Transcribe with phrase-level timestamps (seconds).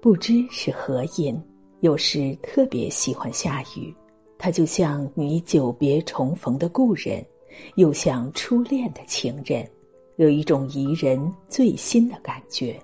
[0.00, 1.38] 不知是何因，
[1.80, 3.94] 有时特别喜欢下雨。
[4.38, 7.22] 它就像你久别重逢的故人，
[7.74, 9.68] 又像初恋的情人，
[10.16, 12.80] 有一种宜人醉心的感觉。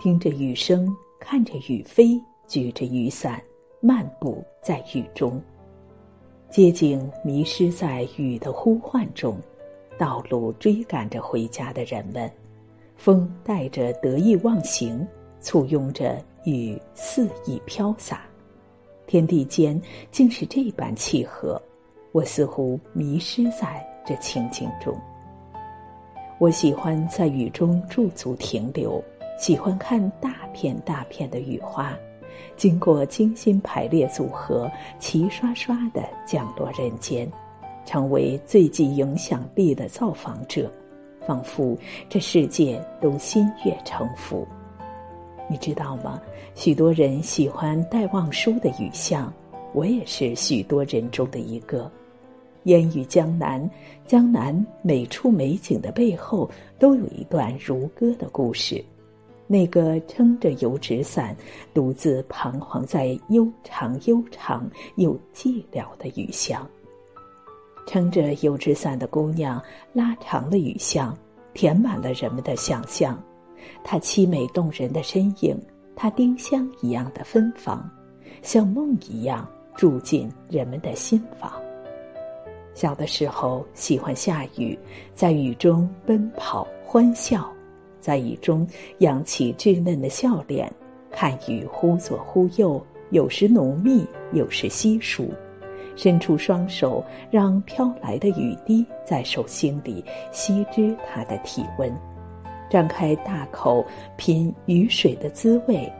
[0.00, 3.40] 听着雨声，看着雨飞，举着雨伞，
[3.80, 5.40] 漫步在雨中。
[6.50, 9.38] 街景迷失在雨的呼唤中，
[9.96, 12.28] 道路追赶着回家的人们，
[12.96, 15.06] 风带着得意忘形，
[15.40, 18.22] 簇拥着雨肆意飘洒。
[19.06, 21.60] 天地间竟是这般契合，
[22.12, 24.94] 我似乎迷失在这情景中。
[26.38, 29.02] 我喜欢在雨中驻足停留。
[29.38, 31.94] 喜欢看大片大片的雨花，
[32.56, 34.66] 经过精心排列组合，
[34.98, 37.30] 齐刷刷的降落人间，
[37.84, 40.72] 成为最具影响力的造访者，
[41.26, 41.76] 仿佛
[42.08, 44.48] 这世界都心悦诚服。
[45.48, 46.20] 你知道吗？
[46.54, 49.32] 许多人喜欢戴望舒的雨巷，
[49.72, 51.90] 我也是许多人中的一个。
[52.64, 53.70] 烟雨江南，
[54.06, 58.84] 江南每处美景的背后，都有一段如歌的故事。
[59.46, 61.36] 那个撑着油纸伞，
[61.72, 66.68] 独自彷徨在悠长悠长又寂寥的雨巷。
[67.86, 71.16] 撑着油纸伞的姑娘，拉长了雨巷，
[71.54, 73.22] 填满了人们的想象。
[73.84, 75.58] 她凄美动人的身影，
[75.94, 77.88] 她丁香一样的芬芳，
[78.42, 81.52] 像梦一样住进人们的心房。
[82.74, 84.78] 小的时候喜欢下雨，
[85.14, 87.50] 在雨中奔跑欢笑。
[87.98, 88.64] 在雨中
[88.98, 90.72] 扬起稚嫩的笑脸，
[91.10, 95.28] 看雨忽左忽右，有时浓密，有时稀疏。
[95.96, 101.90] 伸出双手，让飘来的雨滴在手心里吸知它的体温。
[102.68, 103.84] 张开大口
[104.16, 105.90] 品雨水的滋味，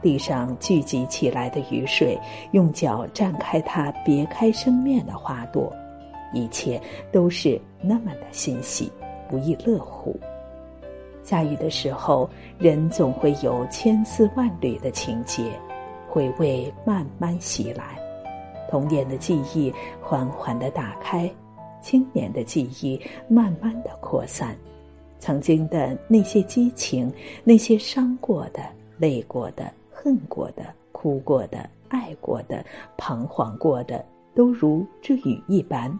[0.00, 2.18] 地上聚集起来的雨水，
[2.52, 5.72] 用脚绽开它别开生面的花朵，
[6.32, 6.80] 一切
[7.10, 8.90] 都是那么的欣喜，
[9.28, 10.18] 不亦乐乎。
[11.22, 15.50] 下雨的时候，人总会有千丝万缕的情节，
[16.08, 17.98] 回味慢慢袭来，
[18.70, 21.28] 童年的记忆缓缓的打开，
[21.82, 24.56] 青年的记忆慢慢的扩散，
[25.26, 28.62] 曾经的那些激情，那些伤过的、
[28.96, 32.64] 累过的、恨过的、哭过的、爱过的、
[32.96, 35.90] 彷徨过的，都如这雨一般，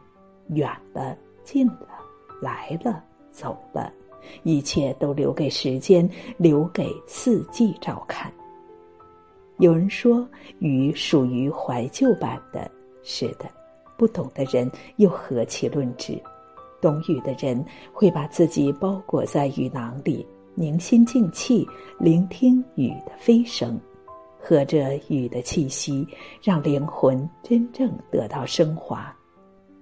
[0.50, 1.88] 远了、近了、
[2.40, 3.92] 来了、走了。
[4.44, 8.32] 一切都留给时间，留给四季照看。
[9.58, 10.24] 有人说，
[10.60, 12.70] 雨属于怀旧版的，
[13.02, 13.50] 是的。
[13.96, 16.16] 不懂的人又何其论之？
[16.80, 21.66] 懂雨的人会把自己包裹在雨囊里，凝心静气，
[21.98, 23.80] 聆听雨的飞声，
[24.38, 26.06] 和着雨的气息，
[26.42, 29.14] 让灵魂真正得到升华，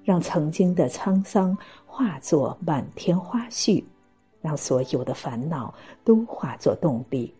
[0.02, 1.56] 让曾经的沧桑
[1.86, 3.82] 化作满天花絮。
[4.40, 5.72] 让所有的烦恼
[6.04, 7.32] 都化作动力，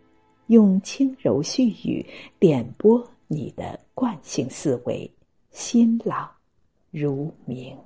[0.47, 2.03] 用轻柔细语
[2.39, 5.07] 点拨你的惯性思维，
[5.51, 6.27] 心朗
[6.89, 7.77] 如明。